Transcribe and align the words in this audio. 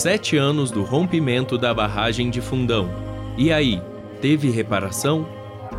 sete 0.00 0.34
anos 0.38 0.70
do 0.70 0.82
rompimento 0.82 1.58
da 1.58 1.74
barragem 1.74 2.30
de 2.30 2.40
Fundão. 2.40 2.88
E 3.36 3.52
aí, 3.52 3.82
teve 4.18 4.48
reparação? 4.48 5.28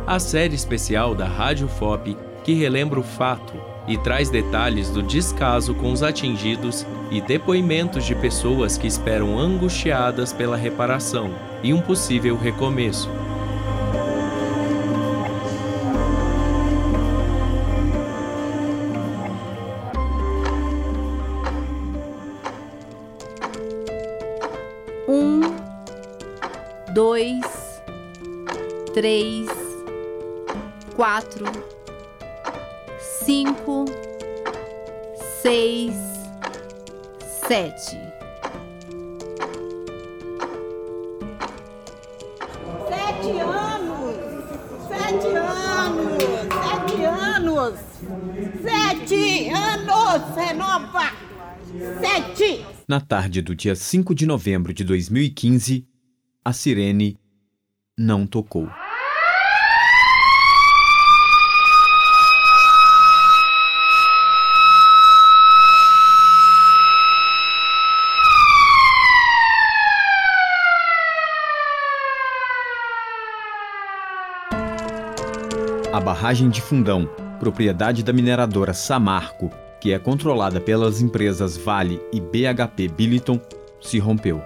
A 0.06 0.20
série 0.20 0.54
especial 0.54 1.12
da 1.12 1.26
Rádio 1.26 1.66
FOP 1.66 2.16
que 2.44 2.54
relembra 2.54 3.00
o 3.00 3.02
fato 3.02 3.52
e 3.88 3.98
traz 3.98 4.30
detalhes 4.30 4.90
do 4.90 5.02
descaso 5.02 5.74
com 5.74 5.90
os 5.90 6.04
atingidos 6.04 6.86
e 7.10 7.20
depoimentos 7.20 8.04
de 8.04 8.14
pessoas 8.14 8.78
que 8.78 8.86
esperam 8.86 9.36
angustiadas 9.36 10.32
pela 10.32 10.56
reparação 10.56 11.34
e 11.60 11.74
um 11.74 11.80
possível 11.80 12.36
recomeço. 12.36 13.10
Dois, 26.92 27.40
três, 28.92 29.48
quatro, 30.94 31.46
cinco, 33.24 33.86
seis, 35.40 35.94
sete. 37.48 37.96
Sete 42.88 43.38
anos! 43.40 44.16
Sete 44.88 45.28
anos! 45.36 46.12
Sete 46.52 47.04
anos! 47.04 47.74
Sete 48.62 49.48
anos! 49.48 50.36
Renova! 50.36 51.12
Sete! 52.00 52.66
Na 52.86 53.00
tarde 53.00 53.40
do 53.40 53.54
dia 53.54 53.74
5 53.74 54.14
de 54.14 54.26
novembro 54.26 54.74
de 54.74 54.84
2015, 54.84 55.86
a 56.44 56.52
sirene 56.52 57.18
não 57.96 58.26
tocou. 58.26 58.68
A 75.92 76.00
barragem 76.00 76.48
de 76.48 76.60
Fundão, 76.60 77.06
propriedade 77.38 78.02
da 78.02 78.12
mineradora 78.12 78.72
Samarco, 78.72 79.50
que 79.80 79.92
é 79.92 79.98
controlada 79.98 80.60
pelas 80.60 81.00
empresas 81.00 81.56
Vale 81.56 82.00
e 82.12 82.18
BHP 82.18 82.88
Billiton, 82.88 83.40
se 83.80 83.98
rompeu. 83.98 84.42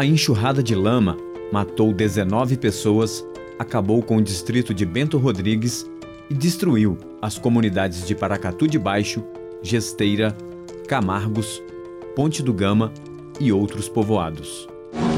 A 0.00 0.06
enxurrada 0.06 0.62
de 0.62 0.74
lama 0.74 1.14
matou 1.52 1.92
19 1.92 2.56
pessoas, 2.56 3.22
acabou 3.58 4.02
com 4.02 4.16
o 4.16 4.22
distrito 4.22 4.72
de 4.72 4.86
Bento 4.86 5.18
Rodrigues 5.18 5.84
e 6.30 6.32
destruiu 6.32 6.96
as 7.20 7.36
comunidades 7.36 8.06
de 8.06 8.14
Paracatu 8.14 8.66
de 8.66 8.78
Baixo, 8.78 9.22
Gesteira, 9.62 10.34
Camargos, 10.88 11.62
Ponte 12.16 12.42
do 12.42 12.50
Gama 12.50 12.90
e 13.38 13.52
outros 13.52 13.90
povoados. 13.90 14.66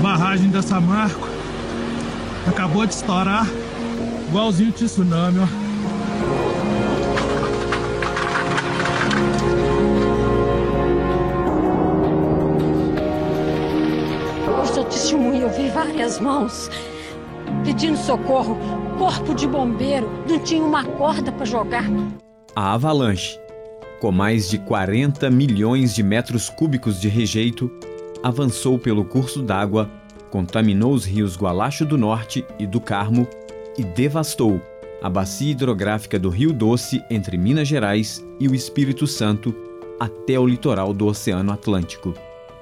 barragem 0.02 0.50
da 0.50 0.60
Samarco 0.60 1.28
acabou 2.44 2.84
de 2.84 2.94
estourar, 2.94 3.46
igualzinho 4.26 4.70
o 4.70 4.72
tsunami, 4.72 5.38
ó. 5.38 6.51
Várias 16.02 16.18
mãos 16.18 16.70
pedindo 17.64 17.96
socorro. 17.96 18.58
Corpo 18.98 19.34
de 19.34 19.46
bombeiro, 19.46 20.08
não 20.28 20.38
tinha 20.40 20.62
uma 20.62 20.84
corda 20.84 21.30
para 21.30 21.46
jogar. 21.46 21.84
A 22.54 22.74
avalanche, 22.74 23.38
com 24.00 24.10
mais 24.10 24.48
de 24.50 24.58
40 24.58 25.30
milhões 25.30 25.94
de 25.94 26.02
metros 26.02 26.50
cúbicos 26.50 27.00
de 27.00 27.08
rejeito, 27.08 27.70
avançou 28.22 28.78
pelo 28.78 29.04
curso 29.04 29.42
d'água, 29.42 29.88
contaminou 30.30 30.92
os 30.92 31.04
rios 31.04 31.36
Gualacho 31.36 31.84
do 31.84 31.96
Norte 31.96 32.44
e 32.58 32.66
do 32.66 32.80
Carmo 32.80 33.26
e 33.78 33.84
devastou 33.84 34.60
a 35.02 35.08
bacia 35.08 35.52
hidrográfica 35.52 36.18
do 36.18 36.28
Rio 36.30 36.52
Doce 36.52 37.02
entre 37.10 37.36
Minas 37.36 37.68
Gerais 37.68 38.24
e 38.38 38.48
o 38.48 38.54
Espírito 38.54 39.06
Santo 39.06 39.54
até 39.98 40.38
o 40.38 40.46
litoral 40.46 40.92
do 40.92 41.06
Oceano 41.06 41.52
Atlântico. 41.52 42.14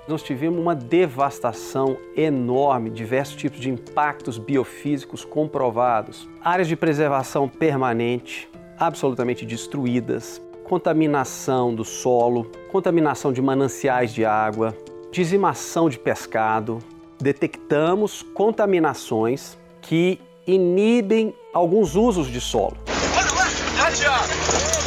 Nós 0.08 0.22
tivemos 0.22 0.58
uma 0.58 0.74
devastação 0.74 1.96
enorme, 2.16 2.90
diversos 2.90 3.36
tipos 3.36 3.60
de 3.60 3.70
impactos 3.70 4.38
biofísicos 4.38 5.24
comprovados, 5.24 6.28
áreas 6.42 6.68
de 6.68 6.74
preservação 6.74 7.48
permanente 7.48 8.50
absolutamente 8.80 9.44
destruídas, 9.44 10.40
contaminação 10.64 11.74
do 11.74 11.84
solo, 11.84 12.50
contaminação 12.72 13.30
de 13.30 13.42
mananciais 13.42 14.14
de 14.14 14.24
água, 14.24 14.74
dizimação 15.12 15.90
de 15.90 15.98
pescado. 15.98 16.78
Detectamos 17.20 18.22
contaminações 18.22 19.58
que 19.82 20.18
inibem 20.46 21.34
alguns 21.52 21.94
usos 21.94 22.28
de 22.28 22.40
solo. 22.40 22.76
Não, 22.86 24.79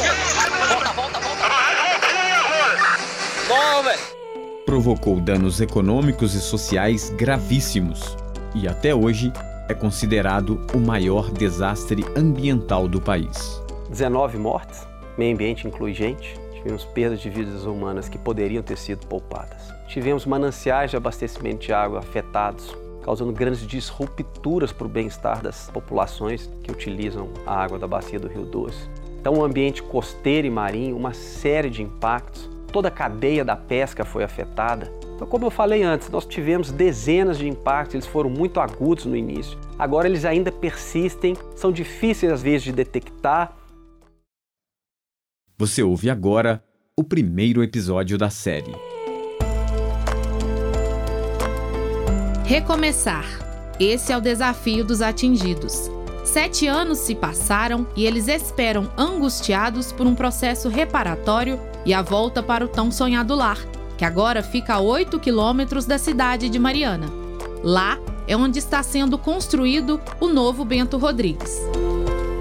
Provocou 4.64 5.20
danos 5.20 5.60
econômicos 5.60 6.34
e 6.34 6.40
sociais 6.40 7.10
gravíssimos 7.10 8.16
e 8.54 8.66
até 8.66 8.94
hoje 8.94 9.30
é 9.68 9.74
considerado 9.74 10.58
o 10.72 10.78
maior 10.78 11.30
desastre 11.30 12.02
ambiental 12.16 12.88
do 12.88 12.98
país. 12.98 13.62
19 13.90 14.38
mortes, 14.38 14.88
meio 15.18 15.34
ambiente 15.34 15.68
inclui 15.68 15.92
gente. 15.92 16.40
Tivemos 16.54 16.82
perdas 16.82 17.20
de 17.20 17.28
vidas 17.28 17.66
humanas 17.66 18.08
que 18.08 18.16
poderiam 18.16 18.62
ter 18.62 18.78
sido 18.78 19.06
poupadas. 19.06 19.70
Tivemos 19.86 20.24
mananciais 20.24 20.90
de 20.90 20.96
abastecimento 20.96 21.66
de 21.66 21.72
água 21.74 21.98
afetados, 21.98 22.74
causando 23.04 23.32
grandes 23.34 23.66
disrupturas 23.66 24.72
para 24.72 24.86
o 24.86 24.90
bem-estar 24.90 25.42
das 25.42 25.68
populações 25.70 26.50
que 26.62 26.72
utilizam 26.72 27.28
a 27.44 27.54
água 27.54 27.78
da 27.78 27.86
bacia 27.86 28.18
do 28.18 28.28
Rio 28.28 28.46
Doce. 28.46 28.88
Então, 29.20 29.34
o 29.34 29.44
ambiente 29.44 29.82
costeiro 29.82 30.46
e 30.46 30.50
marinho, 30.50 30.96
uma 30.96 31.12
série 31.12 31.68
de 31.68 31.82
impactos. 31.82 32.53
Toda 32.74 32.88
a 32.88 32.90
cadeia 32.90 33.44
da 33.44 33.54
pesca 33.54 34.04
foi 34.04 34.24
afetada. 34.24 34.90
Então, 35.14 35.28
como 35.28 35.46
eu 35.46 35.50
falei 35.50 35.84
antes, 35.84 36.10
nós 36.10 36.26
tivemos 36.26 36.72
dezenas 36.72 37.38
de 37.38 37.46
impactos, 37.46 37.94
eles 37.94 38.06
foram 38.06 38.28
muito 38.28 38.58
agudos 38.58 39.04
no 39.04 39.14
início. 39.14 39.56
Agora 39.78 40.08
eles 40.08 40.24
ainda 40.24 40.50
persistem, 40.50 41.36
são 41.54 41.70
difíceis 41.70 42.32
às 42.32 42.42
vezes 42.42 42.64
de 42.64 42.72
detectar. 42.72 43.56
Você 45.56 45.84
ouve 45.84 46.10
agora 46.10 46.64
o 46.98 47.04
primeiro 47.04 47.62
episódio 47.62 48.18
da 48.18 48.28
série. 48.28 48.74
Recomeçar. 52.44 53.24
Esse 53.78 54.12
é 54.12 54.18
o 54.18 54.20
desafio 54.20 54.84
dos 54.84 55.00
atingidos. 55.00 55.88
Sete 56.24 56.66
anos 56.66 56.98
se 56.98 57.14
passaram 57.14 57.86
e 57.94 58.04
eles 58.04 58.26
esperam 58.26 58.90
angustiados 58.98 59.92
por 59.92 60.08
um 60.08 60.14
processo 60.16 60.68
reparatório 60.68 61.60
e 61.84 61.92
a 61.92 62.02
volta 62.02 62.42
para 62.42 62.64
o 62.64 62.68
tão 62.68 62.90
sonhado 62.90 63.34
lar, 63.34 63.58
que 63.96 64.04
agora 64.04 64.42
fica 64.42 64.74
a 64.74 64.80
8 64.80 65.18
quilômetros 65.20 65.84
da 65.84 65.98
cidade 65.98 66.48
de 66.48 66.58
Mariana. 66.58 67.06
Lá 67.62 67.98
é 68.26 68.36
onde 68.36 68.58
está 68.58 68.82
sendo 68.82 69.18
construído 69.18 70.00
o 70.20 70.28
novo 70.28 70.64
Bento 70.64 70.96
Rodrigues. 70.96 71.60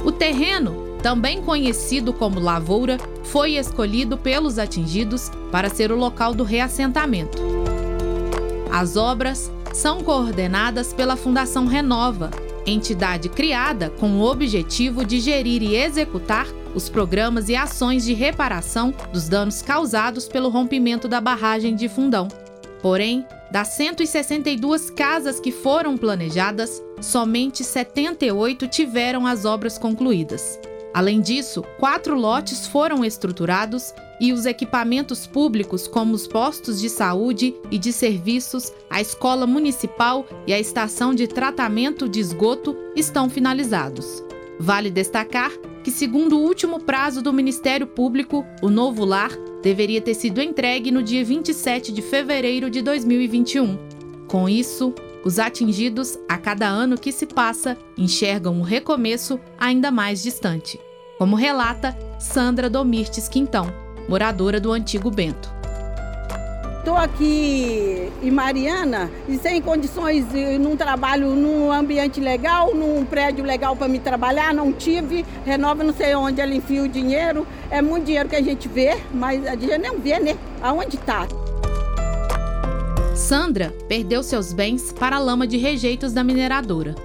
O 0.03 0.11
terreno, 0.11 0.97
também 1.01 1.41
conhecido 1.41 2.13
como 2.13 2.39
Lavoura, 2.39 2.97
foi 3.23 3.53
escolhido 3.53 4.17
pelos 4.17 4.57
atingidos 4.57 5.29
para 5.51 5.69
ser 5.69 5.91
o 5.91 5.97
local 5.97 6.33
do 6.33 6.43
reassentamento. 6.43 7.37
As 8.71 8.97
obras 8.97 9.51
são 9.73 10.01
coordenadas 10.01 10.93
pela 10.93 11.15
Fundação 11.15 11.65
Renova, 11.65 12.31
entidade 12.65 13.29
criada 13.29 13.89
com 13.89 14.19
o 14.19 14.23
objetivo 14.23 15.05
de 15.05 15.19
gerir 15.19 15.61
e 15.61 15.75
executar 15.75 16.47
os 16.73 16.89
programas 16.89 17.49
e 17.49 17.55
ações 17.55 18.03
de 18.03 18.13
reparação 18.13 18.93
dos 19.11 19.29
danos 19.29 19.61
causados 19.61 20.27
pelo 20.27 20.49
rompimento 20.49 21.07
da 21.07 21.21
barragem 21.21 21.75
de 21.75 21.87
Fundão. 21.87 22.27
Porém, 22.81 23.25
das 23.51 23.69
162 23.69 24.89
casas 24.89 25.39
que 25.39 25.51
foram 25.51 25.95
planejadas, 25.95 26.83
somente 26.99 27.63
78 27.63 28.67
tiveram 28.67 29.25
as 29.27 29.45
obras 29.45 29.77
concluídas. 29.77 30.59
Além 30.93 31.21
disso, 31.21 31.63
quatro 31.79 32.15
lotes 32.15 32.67
foram 32.67 33.03
estruturados 33.03 33.93
e 34.19 34.31
os 34.31 34.45
equipamentos 34.45 35.25
públicos, 35.25 35.87
como 35.87 36.13
os 36.13 36.27
postos 36.27 36.79
de 36.79 36.89
saúde 36.89 37.55
e 37.71 37.79
de 37.79 37.91
serviços, 37.91 38.71
a 38.89 39.01
escola 39.01 39.47
municipal 39.47 40.25
e 40.45 40.53
a 40.53 40.59
estação 40.59 41.15
de 41.15 41.27
tratamento 41.27 42.07
de 42.07 42.19
esgoto, 42.19 42.75
estão 42.95 43.29
finalizados. 43.29 44.23
Vale 44.59 44.91
destacar 44.91 45.51
que, 45.83 45.91
segundo 45.91 46.37
o 46.37 46.41
último 46.41 46.79
prazo 46.79 47.21
do 47.21 47.33
Ministério 47.33 47.85
Público, 47.85 48.45
o 48.61 48.69
novo 48.69 49.03
lar 49.03 49.31
deveria 49.61 50.01
ter 50.01 50.13
sido 50.13 50.41
entregue 50.41 50.91
no 50.91 51.03
dia 51.03 51.23
27 51.23 51.91
de 51.91 52.01
fevereiro 52.01 52.69
de 52.69 52.81
2021. 52.81 53.77
Com 54.27 54.47
isso, 54.47 54.93
os 55.25 55.39
atingidos, 55.39 56.17
a 56.27 56.37
cada 56.37 56.67
ano 56.67 56.97
que 56.97 57.11
se 57.11 57.25
passa, 57.25 57.77
enxergam 57.97 58.59
o 58.59 58.63
recomeço 58.63 59.39
ainda 59.59 59.91
mais 59.91 60.23
distante, 60.23 60.79
como 61.17 61.35
relata 61.35 61.95
Sandra 62.19 62.69
Domirtes 62.69 63.27
Quintão, 63.27 63.67
moradora 64.07 64.59
do 64.59 64.71
antigo 64.71 65.11
Bento. 65.11 65.62
Estou 66.83 66.97
aqui 66.97 68.11
em 68.21 68.29
Mariana 68.29 69.09
e 69.29 69.37
sem 69.37 69.61
condições, 69.61 70.25
num 70.59 70.75
trabalho, 70.75 71.29
num 71.29 71.71
ambiente 71.71 72.19
legal, 72.19 72.75
num 72.75 73.05
prédio 73.05 73.45
legal 73.45 73.73
para 73.73 73.87
me 73.87 73.99
trabalhar, 73.99 74.53
não 74.53 74.73
tive. 74.73 75.25
Renova, 75.45 75.81
não 75.81 75.93
sei 75.93 76.13
onde 76.13 76.41
ela 76.41 76.53
enfia 76.53 76.83
o 76.83 76.89
dinheiro. 76.89 77.47
É 77.71 77.81
muito 77.81 78.07
dinheiro 78.07 78.27
que 78.27 78.35
a 78.35 78.41
gente 78.41 78.67
vê, 78.67 78.97
mas 79.13 79.47
a 79.47 79.51
gente 79.55 79.77
não 79.77 79.97
vê, 79.97 80.19
né? 80.19 80.37
Aonde 80.61 80.97
está? 80.97 81.25
Sandra 83.15 83.73
perdeu 83.87 84.21
seus 84.21 84.51
bens 84.51 84.91
para 84.91 85.15
a 85.15 85.19
lama 85.19 85.47
de 85.47 85.55
rejeitos 85.55 86.11
da 86.11 86.21
mineradora. 86.21 86.95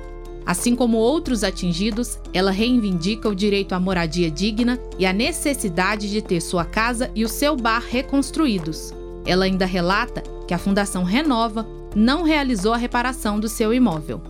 Assim 0.45 0.75
como 0.75 0.97
outros 0.97 1.45
atingidos, 1.45 2.19
ela 2.35 2.51
reivindica 2.51 3.29
o 3.29 3.35
direito 3.35 3.77
à 3.77 3.79
moradia 3.79 4.29
digna 4.29 4.77
e 4.99 5.07
a 5.07 5.13
necessidade 5.13 6.11
de 6.11 6.21
ter 6.21 6.41
sua 6.41 6.65
casa 6.65 7.13
e 7.15 7.25
o 7.25 7.29
seu 7.29 7.55
bar 7.55 7.85
reconstruídos. 7.89 8.98
Ela 9.29 9.45
ainda 9.45 9.67
relata 9.67 10.23
que 10.47 10.55
a 10.55 10.59
Fundação 10.59 11.05
Renova 11.05 11.67
não 11.95 12.23
realizou 12.23 12.73
a 12.73 12.79
reparação 12.79 13.39
do 13.39 13.47
seu 13.47 13.75
imóvel. 13.75 14.23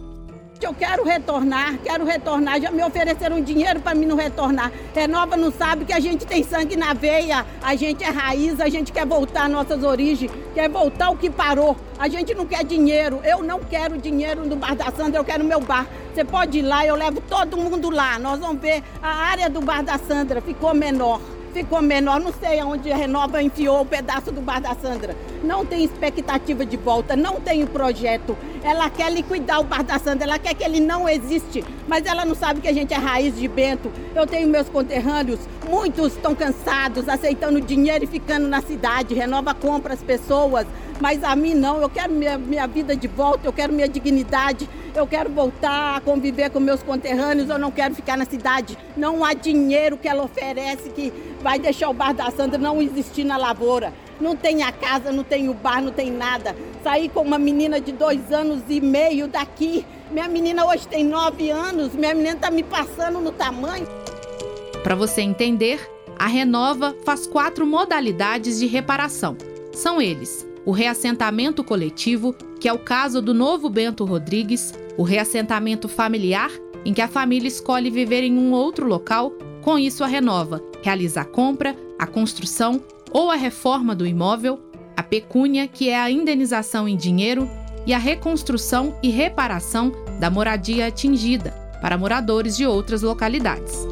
Eu 0.60 0.74
quero 0.74 1.04
retornar, 1.04 1.78
quero 1.84 2.04
retornar. 2.04 2.60
Já 2.60 2.72
me 2.72 2.82
ofereceram 2.82 3.40
dinheiro 3.40 3.78
para 3.78 3.94
mim 3.94 4.06
não 4.06 4.16
retornar. 4.16 4.72
Renova 4.92 5.36
não 5.36 5.52
sabe 5.52 5.84
que 5.84 5.92
a 5.92 6.00
gente 6.00 6.26
tem 6.26 6.42
sangue 6.42 6.76
na 6.76 6.94
veia, 6.94 7.46
a 7.62 7.76
gente 7.76 8.02
é 8.02 8.08
raiz, 8.08 8.60
a 8.60 8.68
gente 8.68 8.90
quer 8.90 9.06
voltar 9.06 9.44
às 9.44 9.52
nossas 9.52 9.84
origens, 9.84 10.32
quer 10.52 10.68
voltar 10.68 11.10
o 11.10 11.16
que 11.16 11.30
parou. 11.30 11.76
A 11.96 12.08
gente 12.08 12.34
não 12.34 12.44
quer 12.44 12.64
dinheiro. 12.64 13.20
Eu 13.22 13.40
não 13.40 13.60
quero 13.60 13.98
dinheiro 13.98 14.44
no 14.44 14.56
Bar 14.56 14.74
da 14.74 14.90
Sandra, 14.90 15.20
eu 15.20 15.24
quero 15.24 15.44
meu 15.44 15.60
bar. 15.60 15.86
Você 16.12 16.24
pode 16.24 16.58
ir 16.58 16.62
lá, 16.62 16.84
eu 16.84 16.96
levo 16.96 17.20
todo 17.20 17.56
mundo 17.56 17.88
lá. 17.88 18.18
Nós 18.18 18.40
vamos 18.40 18.60
ver 18.60 18.82
a 19.00 19.14
área 19.14 19.48
do 19.48 19.60
Bar 19.60 19.84
da 19.84 19.96
Sandra 19.96 20.40
ficou 20.40 20.74
menor 20.74 21.20
ficou 21.52 21.82
menor, 21.82 22.20
não 22.20 22.32
sei 22.32 22.60
aonde 22.60 22.90
a 22.92 22.96
Renova 22.96 23.42
enfiou 23.42 23.80
o 23.80 23.86
pedaço 23.86 24.30
do 24.30 24.40
Bar 24.40 24.60
da 24.60 24.74
Sandra. 24.74 25.16
Não 25.42 25.64
tem 25.64 25.84
expectativa 25.84 26.64
de 26.64 26.76
volta, 26.76 27.16
não 27.16 27.40
tem 27.40 27.66
projeto. 27.66 28.36
Ela 28.62 28.90
quer 28.90 29.10
liquidar 29.12 29.60
o 29.60 29.64
Bar 29.64 29.82
da 29.82 29.98
Sandra, 29.98 30.24
ela 30.24 30.38
quer 30.38 30.54
que 30.54 30.64
ele 30.64 30.80
não 30.80 31.08
existe, 31.08 31.64
mas 31.86 32.04
ela 32.06 32.24
não 32.24 32.34
sabe 32.34 32.60
que 32.60 32.68
a 32.68 32.72
gente 32.72 32.92
é 32.92 32.96
raiz 32.96 33.36
de 33.36 33.48
Bento. 33.48 33.90
Eu 34.14 34.26
tenho 34.26 34.48
meus 34.48 34.68
conterrâneos, 34.68 35.40
muitos 35.68 36.14
estão 36.14 36.34
cansados, 36.34 37.08
aceitando 37.08 37.60
dinheiro 37.60 38.04
e 38.04 38.06
ficando 38.06 38.48
na 38.48 38.60
cidade. 38.60 39.14
Renova 39.14 39.54
compra 39.54 39.94
as 39.94 40.02
pessoas, 40.02 40.66
mas 41.00 41.22
a 41.22 41.34
mim 41.36 41.54
não. 41.54 41.80
Eu 41.80 41.88
quero 41.88 42.12
minha, 42.12 42.38
minha 42.38 42.66
vida 42.66 42.96
de 42.96 43.08
volta, 43.08 43.46
eu 43.46 43.52
quero 43.52 43.72
minha 43.72 43.88
dignidade, 43.88 44.68
eu 44.94 45.06
quero 45.06 45.30
voltar 45.30 45.96
a 45.96 46.00
conviver 46.00 46.50
com 46.50 46.60
meus 46.60 46.82
conterrâneos, 46.82 47.48
eu 47.48 47.58
não 47.58 47.70
quero 47.70 47.94
ficar 47.94 48.16
na 48.16 48.24
cidade. 48.24 48.76
Não 48.96 49.24
há 49.24 49.34
dinheiro 49.34 49.96
que 49.96 50.08
ela 50.08 50.24
oferece 50.24 50.90
que 50.90 51.12
vai 51.40 51.58
deixar 51.58 51.88
o 51.88 51.94
bar 51.94 52.12
da 52.12 52.30
Sandra 52.30 52.58
não 52.58 52.82
existir 52.82 53.24
na 53.24 53.36
lavoura. 53.36 53.92
Não 54.20 54.34
tem 54.34 54.64
a 54.64 54.72
casa, 54.72 55.12
não 55.12 55.22
tem 55.22 55.48
o 55.48 55.54
bar, 55.54 55.80
não 55.80 55.92
tem 55.92 56.10
nada. 56.10 56.56
Saí 56.82 57.08
com 57.08 57.20
uma 57.20 57.38
menina 57.38 57.80
de 57.80 57.92
dois 57.92 58.32
anos 58.32 58.62
e 58.68 58.80
meio 58.80 59.28
daqui. 59.28 59.86
Minha 60.10 60.26
menina 60.26 60.66
hoje 60.66 60.88
tem 60.88 61.04
nove 61.04 61.50
anos, 61.50 61.92
minha 61.94 62.14
menina 62.14 62.34
está 62.34 62.50
me 62.50 62.62
passando 62.64 63.20
no 63.20 63.30
tamanho. 63.30 63.86
Para 64.82 64.94
você 64.94 65.20
entender, 65.20 65.78
a 66.18 66.26
Renova 66.26 66.96
faz 67.04 67.26
quatro 67.26 67.66
modalidades 67.66 68.58
de 68.58 68.66
reparação. 68.66 69.36
São 69.72 70.02
eles: 70.02 70.47
o 70.68 70.70
reassentamento 70.70 71.64
coletivo, 71.64 72.34
que 72.60 72.68
é 72.68 72.72
o 72.74 72.78
caso 72.78 73.22
do 73.22 73.32
novo 73.32 73.70
Bento 73.70 74.04
Rodrigues, 74.04 74.74
o 74.98 75.02
reassentamento 75.02 75.88
familiar, 75.88 76.50
em 76.84 76.92
que 76.92 77.00
a 77.00 77.08
família 77.08 77.48
escolhe 77.48 77.88
viver 77.88 78.22
em 78.22 78.36
um 78.36 78.52
outro 78.52 78.86
local, 78.86 79.32
com 79.62 79.78
isso 79.78 80.04
a 80.04 80.06
renova, 80.06 80.62
realiza 80.82 81.22
a 81.22 81.24
compra, 81.24 81.74
a 81.98 82.06
construção 82.06 82.84
ou 83.10 83.30
a 83.30 83.34
reforma 83.34 83.94
do 83.94 84.06
imóvel, 84.06 84.60
a 84.94 85.02
pecúnia, 85.02 85.66
que 85.66 85.88
é 85.88 85.98
a 85.98 86.10
indenização 86.10 86.86
em 86.86 86.98
dinheiro, 86.98 87.48
e 87.86 87.94
a 87.94 87.98
reconstrução 87.98 88.94
e 89.02 89.08
reparação 89.08 89.90
da 90.20 90.28
moradia 90.28 90.88
atingida 90.88 91.50
para 91.80 91.96
moradores 91.96 92.58
de 92.58 92.66
outras 92.66 93.00
localidades. 93.00 93.86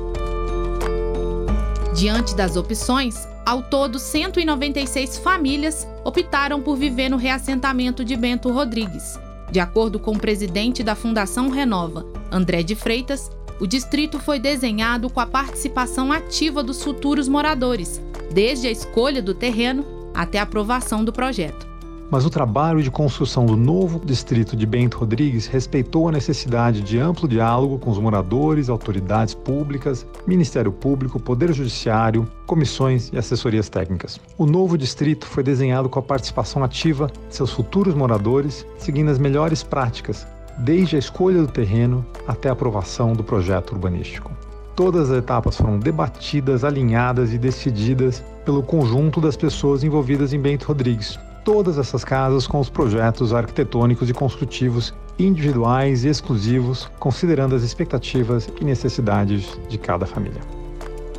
Diante 1.94 2.36
das 2.36 2.54
opções, 2.54 3.26
ao 3.46 3.62
todo, 3.62 4.00
196 4.00 5.18
famílias 5.18 5.86
optaram 6.04 6.60
por 6.60 6.76
viver 6.76 7.08
no 7.08 7.16
reassentamento 7.16 8.04
de 8.04 8.16
Bento 8.16 8.50
Rodrigues. 8.50 9.16
De 9.52 9.60
acordo 9.60 10.00
com 10.00 10.10
o 10.10 10.18
presidente 10.18 10.82
da 10.82 10.96
Fundação 10.96 11.48
Renova, 11.48 12.04
André 12.30 12.64
de 12.64 12.74
Freitas, 12.74 13.30
o 13.60 13.66
distrito 13.66 14.18
foi 14.18 14.40
desenhado 14.40 15.08
com 15.08 15.20
a 15.20 15.26
participação 15.26 16.10
ativa 16.10 16.60
dos 16.60 16.82
futuros 16.82 17.28
moradores, 17.28 18.02
desde 18.32 18.66
a 18.66 18.70
escolha 18.70 19.22
do 19.22 19.32
terreno 19.32 19.86
até 20.12 20.40
a 20.40 20.42
aprovação 20.42 21.04
do 21.04 21.12
projeto 21.12 21.75
mas 22.10 22.24
o 22.24 22.30
trabalho 22.30 22.82
de 22.82 22.90
construção 22.90 23.46
do 23.46 23.56
novo 23.56 24.00
distrito 24.04 24.56
de 24.56 24.66
Bento 24.66 24.98
Rodrigues 24.98 25.46
respeitou 25.46 26.08
a 26.08 26.12
necessidade 26.12 26.80
de 26.80 26.98
amplo 26.98 27.28
diálogo 27.28 27.78
com 27.78 27.90
os 27.90 27.98
moradores, 27.98 28.68
autoridades 28.68 29.34
públicas, 29.34 30.06
Ministério 30.26 30.72
Público, 30.72 31.18
Poder 31.18 31.52
Judiciário, 31.52 32.28
comissões 32.46 33.10
e 33.12 33.18
assessorias 33.18 33.68
técnicas. 33.68 34.20
O 34.38 34.46
novo 34.46 34.78
distrito 34.78 35.26
foi 35.26 35.42
desenhado 35.42 35.88
com 35.88 35.98
a 35.98 36.02
participação 36.02 36.62
ativa 36.62 37.10
de 37.28 37.34
seus 37.34 37.50
futuros 37.50 37.94
moradores, 37.94 38.66
seguindo 38.78 39.10
as 39.10 39.18
melhores 39.18 39.62
práticas, 39.62 40.26
desde 40.58 40.96
a 40.96 40.98
escolha 40.98 41.42
do 41.42 41.48
terreno 41.48 42.04
até 42.26 42.48
a 42.48 42.52
aprovação 42.52 43.12
do 43.12 43.24
projeto 43.24 43.72
urbanístico. 43.72 44.30
Todas 44.74 45.10
as 45.10 45.18
etapas 45.18 45.56
foram 45.56 45.78
debatidas, 45.78 46.62
alinhadas 46.62 47.32
e 47.32 47.38
decididas 47.38 48.22
pelo 48.44 48.62
conjunto 48.62 49.22
das 49.22 49.34
pessoas 49.34 49.82
envolvidas 49.82 50.34
em 50.34 50.38
Bento 50.38 50.66
Rodrigues, 50.66 51.18
todas 51.46 51.78
essas 51.78 52.02
casas 52.02 52.44
com 52.44 52.58
os 52.58 52.68
projetos 52.68 53.32
arquitetônicos 53.32 54.10
e 54.10 54.12
construtivos 54.12 54.92
individuais 55.16 56.04
e 56.04 56.08
exclusivos, 56.08 56.90
considerando 56.98 57.54
as 57.54 57.62
expectativas 57.62 58.48
e 58.60 58.64
necessidades 58.64 59.56
de 59.68 59.78
cada 59.78 60.04
família. 60.04 60.40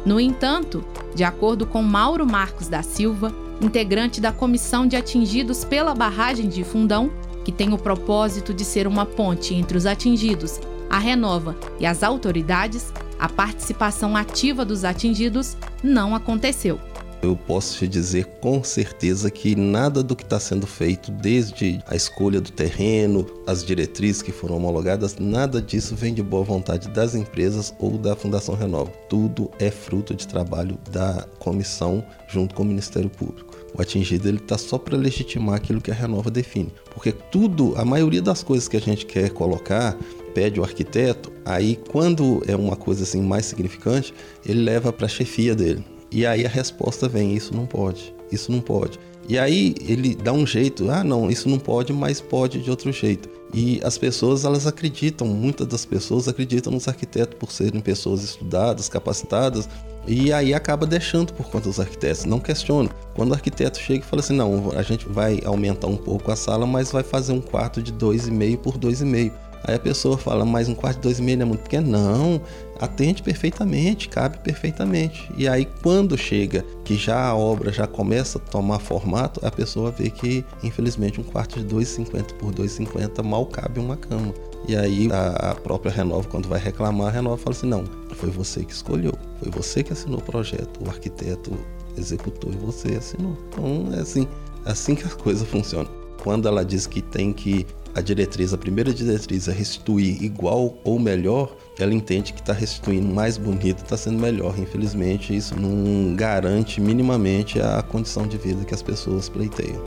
No 0.06 0.20
entanto, 0.20 0.84
de 1.16 1.24
acordo 1.24 1.66
com 1.66 1.82
Mauro 1.82 2.26
Marcos 2.26 2.68
da 2.68 2.84
Silva, 2.84 3.34
integrante 3.62 4.20
da 4.20 4.34
comissão 4.34 4.86
de 4.86 4.98
atingidos 4.98 5.64
pela 5.64 5.96
barragem 5.96 6.50
de 6.50 6.62
Fundão, 6.62 7.10
que 7.46 7.52
tem 7.52 7.74
o 7.74 7.78
propósito 7.78 8.54
de 8.54 8.66
ser 8.66 8.86
uma 8.86 9.06
ponte 9.06 9.56
entre 9.56 9.78
os 9.78 9.86
atingidos, 9.86 10.60
a 10.90 11.00
Renova 11.00 11.56
e 11.80 11.86
as 11.86 12.04
autoridades, 12.04 12.92
a 13.18 13.30
participação 13.30 14.18
ativa 14.18 14.66
dos 14.66 14.84
atingidos 14.84 15.56
não 15.82 16.14
aconteceu. 16.14 16.78
Eu 17.20 17.36
posso 17.36 17.80
te 17.80 17.88
dizer 17.88 18.26
com 18.40 18.64
certeza 18.64 19.32
que 19.32 19.56
nada 19.56 20.04
do 20.04 20.16
que 20.16 20.24
está 20.24 20.40
sendo 20.40 20.68
feito, 20.68 21.12
desde 21.12 21.80
a 21.88 21.96
escolha 21.96 22.40
do 22.40 22.52
terreno, 22.52 23.26
as 23.48 23.64
diretrizes 23.64 24.22
que 24.22 24.32
foram 24.32 24.58
homologadas, 24.58 25.18
nada 25.18 25.60
disso 25.60 25.96
vem 25.96 26.14
de 26.14 26.22
boa 26.22 26.44
vontade 26.44 26.90
das 26.90 27.16
empresas 27.16 27.74
ou 27.80 27.98
da 27.98 28.16
Fundação 28.16 28.54
Renova. 28.54 28.92
Tudo 29.10 29.50
é 29.58 29.72
fruto 29.72 30.14
de 30.14 30.28
trabalho 30.28 30.78
da 30.92 31.26
comissão 31.40 32.06
junto 32.28 32.54
com 32.54 32.62
o 32.62 32.66
Ministério 32.66 33.10
Público. 33.10 33.58
O 33.76 33.82
atingido 33.82 34.28
ele 34.28 34.38
está 34.38 34.58
só 34.58 34.78
para 34.78 34.96
legitimar 34.96 35.56
aquilo 35.56 35.82
que 35.82 35.92
a 35.92 35.96
Renova 35.96 36.30
define, 36.30 36.72
porque 36.94 37.12
tudo, 37.12 37.74
a 37.78 37.84
maioria 37.84 38.22
das 38.22 38.44
coisas 38.44 38.68
que 38.68 38.78
a 38.78 38.82
gente 38.82 39.06
quer 39.08 39.32
colocar 39.32 39.98
pede 40.36 40.60
o 40.60 40.64
arquiteto, 40.64 41.32
aí 41.44 41.80
quando 41.90 42.44
é 42.48 42.56
uma 42.56 42.76
coisa 42.76 43.04
assim 43.04 43.22
mais 43.22 43.48
significante, 43.48 44.14
ele 44.46 44.62
leva 44.62 44.94
para 44.94 45.08
a 45.08 45.10
chefia 45.10 45.56
dele. 45.56 45.97
E 46.12 46.26
aí 46.26 46.46
a 46.46 46.50
resposta 46.50 47.08
vem: 47.08 47.36
isso 47.36 47.56
não 47.56 47.66
pode, 47.66 48.14
isso 48.32 48.52
não 48.52 48.62
pode. 48.62 49.00
E 49.28 49.38
aí 49.38 49.76
ele 49.88 50.16
dá 50.16 50.32
um 50.32 50.46
jeito: 50.46 50.90
ah, 50.90 51.04
não, 51.04 51.30
isso 51.30 51.50
não 51.50 51.60
pode, 51.60 51.92
mas 51.92 52.22
pode 52.22 52.62
de 52.62 52.70
outro 52.70 52.92
jeito. 52.92 53.30
E 53.54 53.80
as 53.84 53.98
pessoas, 53.98 54.44
elas 54.44 54.68
acreditam, 54.68 55.28
muitas 55.28 55.68
das 55.68 55.86
pessoas 55.86 56.28
acreditam 56.28 56.72
nos 56.72 56.88
arquitetos 56.88 57.38
por 57.40 57.52
serem 57.52 57.80
pessoas 57.80 58.24
estudadas, 58.24 58.90
capacitadas, 58.90 59.70
e 60.06 60.34
aí 60.34 60.54
acaba 60.54 60.86
deixando 60.86 61.34
por 61.34 61.48
conta 61.48 61.68
dos 61.70 61.80
arquitetos, 61.80 62.26
não 62.26 62.40
questiona. 62.40 62.90
Quando 63.14 63.32
o 63.32 63.34
arquiteto 63.34 63.80
chega 63.80 64.00
e 64.00 64.08
fala 64.08 64.22
assim, 64.22 64.36
não, 64.36 64.72
a 64.76 64.82
gente 64.82 65.08
vai 65.08 65.42
aumentar 65.46 65.88
um 65.88 65.98
pouco 65.98 66.32
a 66.32 66.36
sala, 66.36 66.66
mas 66.66 66.92
vai 66.92 67.04
fazer 67.04 67.34
um 67.34 67.42
quarto 67.42 67.82
de 67.82 67.94
2,5 67.94 68.58
por 68.58 68.78
2,5. 68.78 69.32
Aí 69.64 69.76
a 69.76 69.80
pessoa 69.80 70.18
fala, 70.18 70.46
mas 70.46 70.70
um 70.70 70.76
quarto 70.76 70.98
de 70.98 71.02
dois 71.04 71.20
e 71.20 71.22
meio 71.22 71.42
é 71.42 71.46
muito 71.46 71.64
pequeno. 71.64 71.90
Não, 71.90 72.42
atende 72.80 73.22
perfeitamente, 73.24 74.10
cabe 74.10 74.38
perfeitamente. 74.40 75.30
E 75.38 75.48
aí 75.48 75.68
quando 75.82 76.18
chega 76.18 76.64
que 76.84 76.96
já 76.96 77.28
a 77.28 77.36
obra 77.36 77.72
já 77.72 77.88
começa 77.88 78.38
a 78.38 78.42
tomar 78.42 78.80
formato, 78.80 79.46
a 79.46 79.52
pessoa 79.52 79.92
vê 79.92 80.10
que 80.10 80.46
infelizmente 80.64 81.20
um 81.20 81.24
quarto 81.24 81.60
de 81.60 81.76
2,50 81.76 82.34
por 82.34 82.54
2,50 82.54 83.24
mal 83.24 83.46
cabe 83.46 83.80
uma 83.80 83.98
cama. 83.98 84.34
E 84.68 84.76
aí 84.76 85.08
a, 85.12 85.56
própria 85.56 85.92
Renova, 85.92 86.28
quando 86.28 86.50
vai 86.50 86.60
reclamar, 86.60 87.08
a 87.08 87.12
Renova 87.12 87.38
fala 87.38 87.56
assim, 87.56 87.68
não, 87.68 87.86
foi 88.16 88.30
você 88.30 88.66
que 88.66 88.74
escolheu, 88.74 89.14
foi 89.40 89.50
você 89.52 89.84
que 89.84 89.94
assinou 89.94 90.20
o 90.20 90.22
projeto, 90.22 90.84
o 90.84 90.90
arquiteto 90.90 91.58
executou 91.98 92.52
e 92.52 92.58
você 92.58 92.96
assinou. 92.96 93.38
Então 93.50 93.90
é 93.94 94.02
assim, 94.02 94.28
assim 94.66 94.96
que 94.96 95.06
a 95.06 95.10
coisa 95.10 95.46
funciona. 95.48 95.90
Quando 96.22 96.48
ela 96.48 96.66
diz 96.66 96.88
que 96.88 97.02
tem 97.02 97.32
que 97.32 97.66
a 97.98 98.02
diretriz, 98.02 98.54
a 98.54 98.58
primeira 98.60 98.94
diretriz 98.94 99.48
é 99.48 99.52
restituir 99.52 100.24
igual 100.24 100.76
ou 100.84 101.00
melhor, 101.00 101.56
ela 101.80 101.92
entende 101.92 102.32
que 102.32 102.40
está 102.40 102.54
restituindo 102.54 103.12
mais 103.12 103.40
bonito, 103.40 103.84
está 103.84 103.98
sendo 103.98 104.20
melhor. 104.20 104.54
Infelizmente, 104.60 105.36
isso 105.36 105.60
não 105.60 106.16
garante 106.16 106.80
minimamente 106.80 107.60
a 107.60 107.82
condição 107.82 108.28
de 108.28 108.38
vida 108.38 108.64
que 108.64 108.74
as 108.74 108.84
pessoas 108.84 109.28
pleiteiam. 109.28 109.84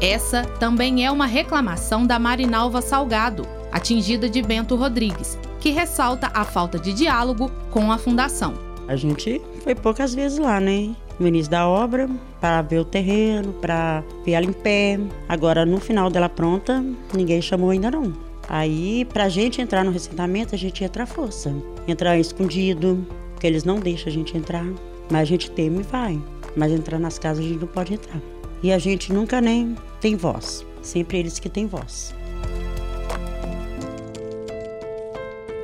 Essa 0.00 0.44
também 0.58 1.04
é 1.04 1.10
uma 1.10 1.26
reclamação 1.26 2.06
da 2.06 2.18
Marinalva 2.18 2.80
Salgado, 2.80 3.46
atingida 3.70 4.26
de 4.26 4.40
Bento 4.40 4.74
Rodrigues, 4.74 5.36
que 5.60 5.68
ressalta 5.68 6.30
a 6.32 6.42
falta 6.42 6.78
de 6.78 6.94
diálogo 6.94 7.50
com 7.70 7.92
a 7.92 7.98
fundação. 7.98 8.54
A 8.86 8.96
gente 8.96 9.42
foi 9.62 9.74
poucas 9.74 10.14
vezes 10.14 10.38
lá, 10.38 10.58
né? 10.58 10.94
No 11.18 11.26
início 11.26 11.50
da 11.50 11.66
obra, 11.66 12.08
para 12.40 12.62
ver 12.62 12.78
o 12.78 12.84
terreno, 12.84 13.52
para 13.54 14.04
ver 14.24 14.32
ela 14.32 14.46
em 14.46 14.52
pé. 14.52 15.00
Agora, 15.28 15.66
no 15.66 15.80
final 15.80 16.08
dela 16.10 16.28
pronta, 16.28 16.84
ninguém 17.12 17.42
chamou 17.42 17.70
ainda 17.70 17.90
não. 17.90 18.12
Aí, 18.48 19.04
pra 19.04 19.28
gente 19.28 19.60
entrar 19.60 19.84
no 19.84 19.90
ressentamento, 19.90 20.54
a 20.54 20.58
gente 20.58 20.82
entra 20.82 21.02
à 21.02 21.06
força. 21.06 21.52
Entrar 21.86 22.16
escondido, 22.18 23.06
porque 23.32 23.46
eles 23.46 23.64
não 23.64 23.80
deixam 23.80 24.08
a 24.08 24.12
gente 24.12 24.36
entrar. 24.36 24.64
Mas 25.10 25.22
a 25.22 25.24
gente 25.24 25.50
teme 25.50 25.80
e 25.80 25.82
vai. 25.82 26.20
Mas 26.56 26.72
entrar 26.72 26.98
nas 26.98 27.18
casas 27.18 27.44
a 27.44 27.48
gente 27.48 27.60
não 27.60 27.68
pode 27.68 27.94
entrar. 27.94 28.20
E 28.62 28.72
a 28.72 28.78
gente 28.78 29.12
nunca 29.12 29.40
nem 29.40 29.76
tem 30.00 30.16
voz. 30.16 30.64
Sempre 30.82 31.18
eles 31.18 31.38
que 31.38 31.48
têm 31.48 31.66
voz. 31.66 32.14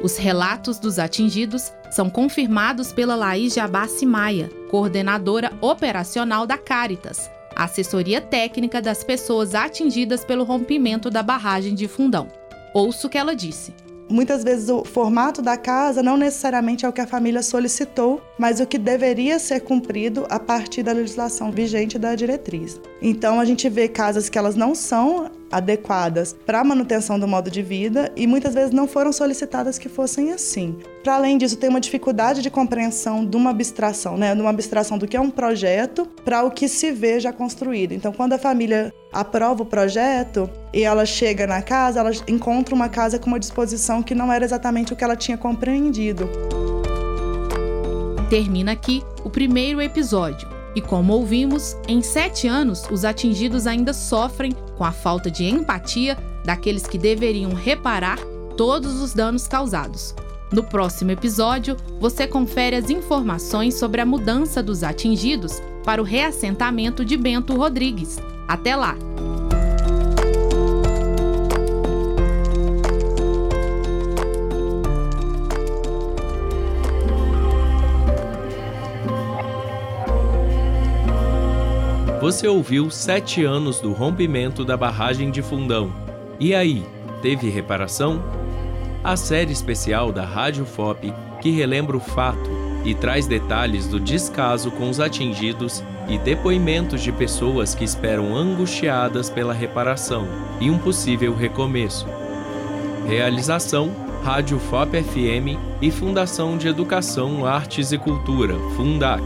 Os 0.02 0.18
relatos 0.18 0.78
dos 0.78 0.98
atingidos 0.98 1.72
são 1.90 2.10
confirmados 2.10 2.92
pela 2.92 3.16
Laís 3.16 3.54
Jabassi 3.54 4.04
Maia, 4.04 4.50
coordenadora 4.74 5.52
operacional 5.60 6.48
da 6.48 6.58
Caritas, 6.58 7.30
assessoria 7.54 8.20
técnica 8.20 8.82
das 8.82 9.04
pessoas 9.04 9.54
atingidas 9.54 10.24
pelo 10.24 10.42
rompimento 10.42 11.08
da 11.10 11.22
barragem 11.22 11.76
de 11.76 11.86
Fundão. 11.86 12.26
Ouço 12.74 13.06
o 13.06 13.10
que 13.10 13.16
ela 13.16 13.36
disse. 13.36 13.72
Muitas 14.10 14.42
vezes 14.42 14.68
o 14.68 14.84
formato 14.84 15.40
da 15.40 15.56
casa 15.56 16.02
não 16.02 16.16
necessariamente 16.16 16.84
é 16.84 16.88
o 16.88 16.92
que 16.92 17.00
a 17.00 17.06
família 17.06 17.40
solicitou, 17.40 18.20
mas 18.36 18.58
o 18.58 18.66
que 18.66 18.76
deveria 18.76 19.38
ser 19.38 19.60
cumprido 19.60 20.26
a 20.28 20.40
partir 20.40 20.82
da 20.82 20.90
legislação 20.90 21.52
vigente 21.52 21.96
da 21.96 22.16
diretriz. 22.16 22.80
Então 23.00 23.38
a 23.38 23.44
gente 23.44 23.68
vê 23.68 23.86
casas 23.86 24.28
que 24.28 24.36
elas 24.36 24.56
não 24.56 24.74
são 24.74 25.30
adequadas 25.54 26.34
para 26.44 26.60
a 26.60 26.64
manutenção 26.64 27.18
do 27.18 27.28
modo 27.28 27.48
de 27.48 27.62
vida 27.62 28.10
e 28.16 28.26
muitas 28.26 28.52
vezes 28.54 28.72
não 28.72 28.88
foram 28.88 29.12
solicitadas 29.12 29.78
que 29.78 29.88
fossem 29.88 30.32
assim. 30.32 30.76
Para 31.02 31.14
além 31.14 31.38
disso, 31.38 31.56
tem 31.56 31.70
uma 31.70 31.80
dificuldade 31.80 32.42
de 32.42 32.50
compreensão 32.50 33.24
de 33.24 33.36
uma 33.36 33.50
abstração, 33.50 34.16
né, 34.16 34.34
de 34.34 34.40
uma 34.40 34.50
abstração 34.50 34.98
do 34.98 35.06
que 35.06 35.16
é 35.16 35.20
um 35.20 35.30
projeto 35.30 36.06
para 36.24 36.42
o 36.42 36.50
que 36.50 36.66
se 36.66 36.90
vê 36.90 37.20
já 37.20 37.32
construído. 37.32 37.92
Então, 37.92 38.12
quando 38.12 38.32
a 38.32 38.38
família 38.38 38.92
aprova 39.12 39.62
o 39.62 39.66
projeto 39.66 40.50
e 40.72 40.82
ela 40.82 41.06
chega 41.06 41.46
na 41.46 41.62
casa, 41.62 42.00
ela 42.00 42.10
encontra 42.26 42.74
uma 42.74 42.88
casa 42.88 43.18
com 43.18 43.28
uma 43.28 43.38
disposição 43.38 44.02
que 44.02 44.14
não 44.14 44.32
era 44.32 44.44
exatamente 44.44 44.92
o 44.92 44.96
que 44.96 45.04
ela 45.04 45.16
tinha 45.16 45.38
compreendido. 45.38 46.28
Termina 48.28 48.72
aqui 48.72 49.02
o 49.22 49.30
primeiro 49.30 49.80
episódio. 49.80 50.53
E 50.74 50.80
como 50.80 51.12
ouvimos, 51.12 51.76
em 51.86 52.02
sete 52.02 52.48
anos, 52.48 52.84
os 52.90 53.04
atingidos 53.04 53.66
ainda 53.66 53.92
sofrem 53.92 54.52
com 54.76 54.84
a 54.84 54.92
falta 54.92 55.30
de 55.30 55.44
empatia 55.44 56.16
daqueles 56.44 56.86
que 56.86 56.98
deveriam 56.98 57.54
reparar 57.54 58.18
todos 58.56 59.00
os 59.00 59.12
danos 59.14 59.46
causados. 59.46 60.14
No 60.52 60.62
próximo 60.62 61.10
episódio, 61.10 61.76
você 62.00 62.26
confere 62.26 62.76
as 62.76 62.90
informações 62.90 63.74
sobre 63.74 64.00
a 64.00 64.06
mudança 64.06 64.62
dos 64.62 64.82
atingidos 64.82 65.60
para 65.84 66.00
o 66.00 66.04
reassentamento 66.04 67.04
de 67.04 67.16
Bento 67.16 67.56
Rodrigues. 67.56 68.18
Até 68.46 68.76
lá! 68.76 68.96
Você 82.24 82.48
ouviu 82.48 82.88
Sete 82.90 83.44
Anos 83.44 83.80
do 83.80 83.92
Rompimento 83.92 84.64
da 84.64 84.78
Barragem 84.78 85.30
de 85.30 85.42
Fundão. 85.42 85.92
E 86.40 86.54
aí, 86.54 86.82
teve 87.20 87.50
reparação? 87.50 88.22
A 89.04 89.14
série 89.14 89.52
especial 89.52 90.10
da 90.10 90.24
Rádio 90.24 90.64
FOP 90.64 91.12
que 91.42 91.50
relembra 91.50 91.98
o 91.98 92.00
fato 92.00 92.48
e 92.82 92.94
traz 92.94 93.26
detalhes 93.26 93.86
do 93.86 94.00
descaso 94.00 94.70
com 94.70 94.88
os 94.88 95.00
atingidos 95.00 95.84
e 96.08 96.16
depoimentos 96.16 97.02
de 97.02 97.12
pessoas 97.12 97.74
que 97.74 97.84
esperam 97.84 98.34
angustiadas 98.34 99.28
pela 99.28 99.52
reparação 99.52 100.26
e 100.62 100.70
um 100.70 100.78
possível 100.78 101.36
recomeço. 101.36 102.06
Realização: 103.06 103.94
Rádio 104.24 104.58
FOP 104.58 105.02
FM 105.02 105.60
e 105.82 105.90
Fundação 105.90 106.56
de 106.56 106.68
Educação, 106.68 107.44
Artes 107.44 107.92
e 107.92 107.98
Cultura, 107.98 108.54
Fundac. 108.76 109.22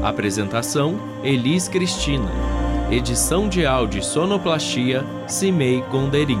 Apresentação: 0.00 1.13
Elis 1.24 1.68
Cristina. 1.68 2.30
Edição 2.90 3.48
de 3.48 3.64
áudio 3.64 4.00
e 4.00 4.04
sonoplastia: 4.04 5.02
Cimei 5.26 5.80
Gonderim. 5.90 6.38